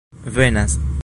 venas 0.09 0.99